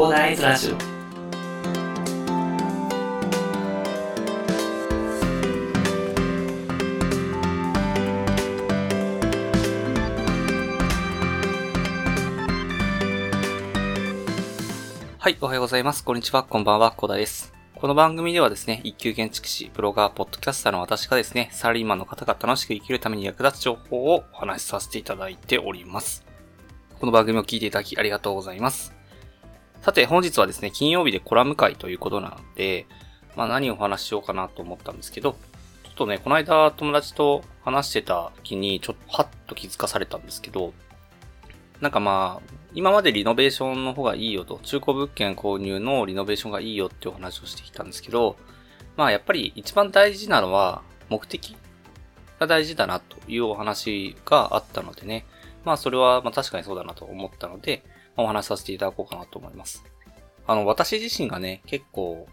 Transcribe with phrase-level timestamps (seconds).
[0.00, 0.76] コーナーズラジオ
[15.18, 16.02] はい、おはようございます。
[16.02, 17.52] こんにちは、こんばんは、コーダです。
[17.74, 26.24] この番組ではですね、一級建築士、ブロガー、ポッドキャスターの私がですね、サラリーマンの方が楽しく生きるために役立つ情報をお話しさせていただいております。
[26.98, 28.98] この番組を聞いていただきありがとうございます。
[29.82, 32.86] さて、本日はですね、金曜日でコラム会ということなので、
[33.34, 35.32] まあ何をお話ししようかなと思ったんですけど、
[35.84, 40.74] ちょっとね、この間友達と話してた時に、ちょっとハッと気づかされたんですけど、
[41.80, 48.36] なんかまあ、今までリノベーションの方がいいよと、中古物件購入のリノベーションがいいよっていうお話をしてきたんですけど、
[48.98, 51.56] まあやっぱり一番大事なのは目的
[52.38, 55.24] が大事だなというお話があったのでね、
[55.64, 57.82] まあそれはまあ確かにそうだなと思ったので、
[58.16, 59.84] まあ、お話しさせていただこうかなと思います。
[60.46, 62.26] あの、私自身がね、結構、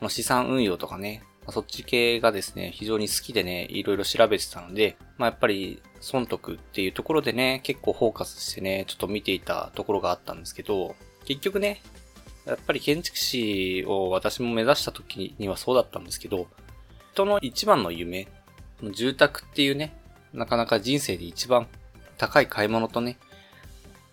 [0.00, 10.94] あの資産運用とかね、そっち系がですね、非常に好きでね、いろいろ調べてたので、まあやっぱり損得っていうところでね、結構フォーカスしてね、ちょっと見ていたところがあったんですけど、
[11.26, 11.82] 結局ね、
[12.46, 16.46] やっぱり建築士を私も目指した時にはそうだったんですけど、
[17.12, 18.28] 人の一番の夢、
[18.92, 19.96] 住宅っていうね、
[20.32, 21.68] なかなか人生で一番
[22.18, 23.18] 高い買い物とね、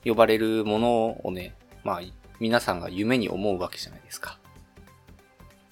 [0.03, 2.01] 呼ばれるものをね、まあ、
[2.39, 4.39] 皆さんが夢に思うわけじゃないですか。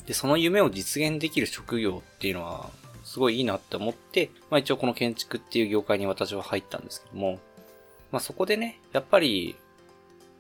[0.05, 2.69] で、その夢を実現できる職業っていうのは、
[3.03, 7.39] すごいいいなって思って、まあ一応この建築っていう業界に私は入ったんですけども、
[8.11, 9.55] まあそこでね、やっぱり、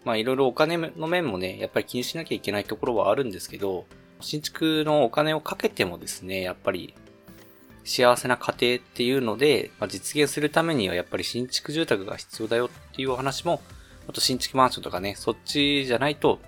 [0.05, 3.85] まあいろいろお金の面もね、やっぱり気にしなきゃいけないところはあるんですけど、
[4.21, 6.93] 新築のお金をかけてもですね、やっぱり
[7.89, 13.61] 幸せな家庭っていうので、まあ、実現するためにはやっぱり新築住宅が必要だよっていうお話も、
[14.07, 16.39] あと新築マンションとかね、そっちじゃないと、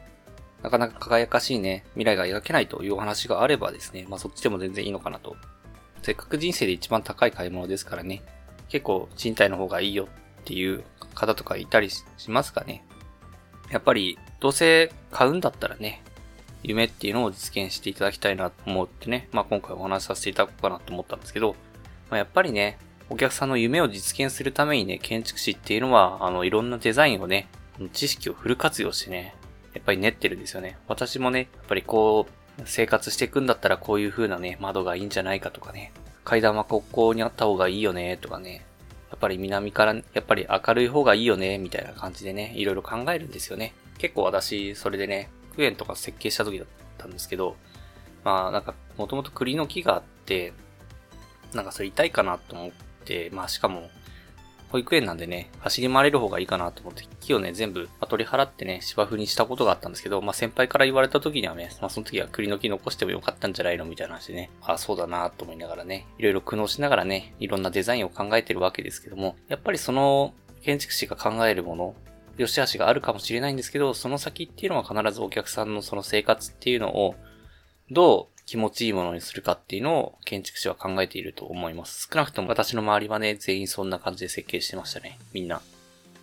[0.61, 5.35] なかなか輝かしいね、未来が描けないというお話があればですね、まあそっちでも全然いいのかなと。
[6.03, 8.21] せっかく人生で一番高い買い物ですからね、
[8.69, 10.07] 結構賃貸の方がいいよ
[10.41, 10.83] っていう
[11.15, 12.85] 方とかいたりしますかね。
[13.71, 16.03] やっぱり、どうせ買うんだったらね、
[16.63, 21.55] 夢っていうのを実現していただきたいなと思ってね、まあ今回お話しさせていただこうかなと思ったんですけど、
[22.09, 22.77] まあ、やっぱりね、
[23.09, 27.49] お客さんの夢を実現するためにね、建築士っていうのは、あの、いろんなデザインをね、
[27.93, 29.35] 知識をフル活用してね、
[29.73, 30.77] やっぱり練ってるんですよね。
[30.87, 35.91] 私もね、やっぱりこう、生活していくんだったらこういう風なね、窓がいいんじゃないかとかね、
[36.23, 38.65] 階段はここにあった方がいいよね、とかね、
[39.09, 43.73] やっぱり南から、やっぱり明るい方がいいよね、みたいな感じでね、いろいろ考えるんですよね。
[43.97, 46.67] 結構私、それでね、クエンとか設計した時だっ
[46.97, 47.55] たんですけど、
[48.23, 50.53] まあなんか、もともと栗の木があって、
[51.53, 52.71] なんかそれ痛いかなと思っ
[53.05, 53.89] て、まあしかも、
[54.71, 71.95] 保育園なんでね、走り回れる方がいいかなと思って、木をね、全部取り払ってね、芝生にしたことがあったんですけど、まあ先輩から言われた時にはね、まあその時は栗の木残してもよかったんじゃないのみたいな話でね、あそうだなと思いながらね、いろいろ苦悩しながらね、いろんなデザインを考えてるわけですけども、やっぱりその建築士が考えるもの、
[72.41, 77.15] 良し悪しがあるかもしれないんですけど、その先っていうのは必ずお客さんのその生活っていうのを、
[77.91, 82.07] どう気持ちいいものにするかっていうのを建築士は考えていると思います。
[82.11, 85.19] 少なくとも私の周りはね、全員そんな感じで設計してましたね。
[85.33, 85.61] みんな。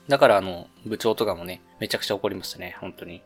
[0.08, 2.76] だからあの、部長とかもね、めちゃくちゃ怒りましたね。
[2.80, 3.22] 本当に。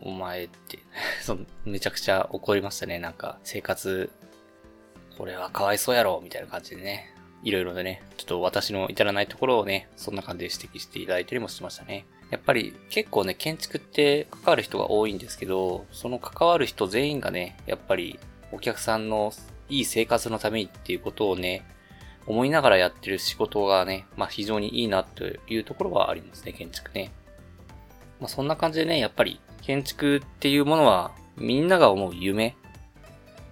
[0.00, 0.78] お前って、
[1.22, 2.98] そのめちゃくちゃ怒りましたね。
[2.98, 4.10] なんか、生活、
[5.18, 7.14] これはかわいそうやろ、みたいな感じでね。
[7.44, 12.06] いろいろでね、ちょっと私の至らないところをね、そんな感じで指摘していただいたりもしましたね。
[12.30, 18.18] やっぱり結構ね、建築って関わる人が多いんですけど、その関わる人全員がね、やっぱり
[18.50, 19.30] お客さんの
[19.68, 21.64] いい生活のためにっていうことをね、
[22.26, 27.12] 思いながらやってる仕事がね、まあ非常にいいなというところはありますね、建築ね。
[28.20, 32.56] まあそんな感じでね、やっぱり建築っていうものはみんなが思う夢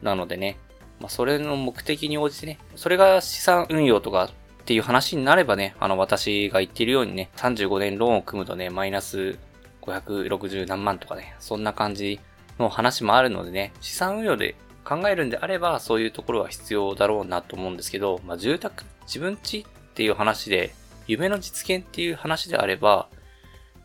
[0.00, 0.56] なのでね、
[1.02, 4.30] まあそれの目的に応じてね、それが資産運用とか
[4.62, 9.36] っていう話になればね、あの私が言っているようにね、35年ローンを組むとね、マイナス
[9.82, 12.20] 560何万とかね、そんな感じ
[12.60, 14.54] の話もあるのでね、資産運用で
[14.84, 19.64] 考えるんであれば、そういうところは必要だろうなと思うんですけど、まあ住宅、自分家っ
[19.94, 20.72] ていう話で、
[21.08, 23.08] 夢の実現っていう話であれば、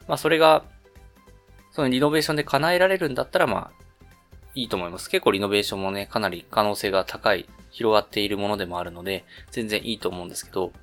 [0.07, 0.63] まあそれが、
[1.71, 3.76] そのリノベーションで叶えられるんだったら、まあ、
[4.57, 5.07] いいと思います。
[5.09, 10.73] 結構リノベーションもね、かなり可能性が高い、広がっているものでもあるので、全然いいと思うんですけど、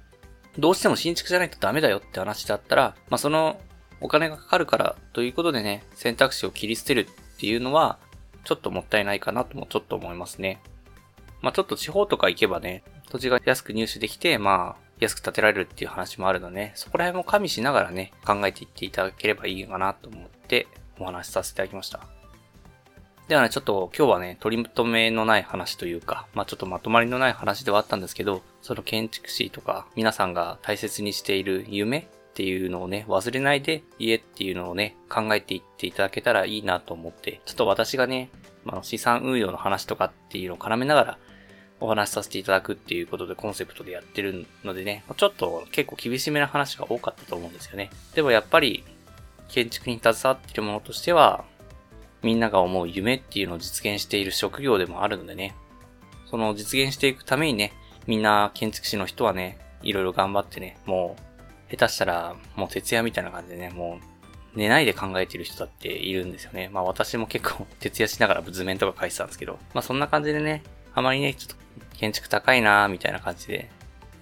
[0.56, 3.60] どうしても新築じゃないとダメだよって話だったら、まあその
[4.00, 7.98] お金がかかるからということでね、選択肢を切り捨てるっていうのは、
[8.44, 10.60] ちょっともったいないかなともちょっと思いますね。
[11.42, 20.68] まあちょっと地方とか行けばね、土地が安く入手できて、まあ安く建てられるっていう話もあるので、ね、そこら辺も加味しながらね、考えていっていただければいいかなと思って
[21.00, 22.23] お話しさせていただきました。
[23.28, 32.04] ではね、ちょっと今日はね、取り留めのない話というか、まあちょっとまとまりのない話ではあったんですけど、その建築士とか皆さんが大切にしている夢っ
[32.34, 38.28] ていうのをね、忘れないで家っていうのをね、考えていっていただけたらいいなと思って、ちょっと私がね、
[38.62, 41.18] まあ、資産運用の話とかっていうのを絡めながら
[41.80, 47.88] お話しさせていただくっていうことでコンセプトでやってるのでね、ちょっと結構厳しめな話が多かったと思うんですよね。
[48.14, 48.84] でもやっぱり
[49.48, 51.46] 建築に携わっているものとしては、
[52.24, 55.54] みんなが思う夢っていうのを実現している職業でもあるのでね、
[56.24, 57.72] その実現していくためにね、
[58.06, 61.16] みんな建築士の人はね、いろいろ頑張ってね、も
[61.68, 66.70] う、下手したら、もう徹夜みたいな感じでね、もう、寝ないで考えてる人だっているんですよね。
[66.72, 70.62] まあ私も結構 徹夜しながら図面とか書いてたんですけど、まあそんな感じでね、
[70.94, 71.56] あまりね、ちょっと
[71.98, 73.70] 建築高いなーみたいな感じで、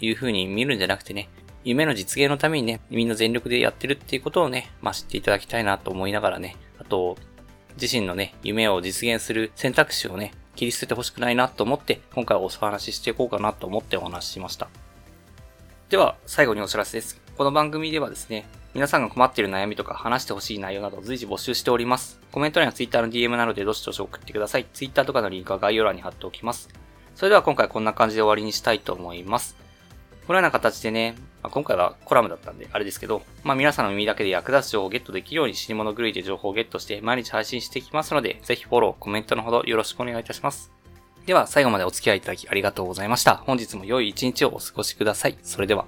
[0.01, 1.29] いう風に見るんじゃなくてね、
[1.65, 7.17] 夢の実現のためにね、みんな全力でやってるっていうことをね、まあ知っていただきたいなと思いながらね、あと、
[7.81, 14.69] 自身のね、夢を実現する選択肢をね、切り捨ててほしくないなと思って、今回お話ししていこうかなと思ってお話ししました。
[15.89, 17.21] では、最後にお知らせです。
[17.37, 22.21] この番組ではですね、皆さんが困っている悩みとか話してほしい内容など随時募集しております。
[22.31, 24.67] コメント欄や Twitter の DM などでどしどし送ってください。
[24.73, 26.71] Twitter とかのリンクは概要欄に貼っておきます。
[27.15, 29.62] それでは今回こんな感じで終わりにしたいと思います。
[30.27, 40.71] このような形でね、まあ、今回はコラムだったんで、あれですけど、まあ皆さんの耳だけで役立つ情報をゲットできるように死に物狂いで情報をゲットして毎日配信していきますので、ぜひフォロー、コメントのほどよろしくお願いいたします。
[41.27, 43.37] では最後までお付き合いいただきありがとうございました。
[43.37, 45.39] 本日も良い一日をお過ごしください。
[45.43, 45.87] それでは。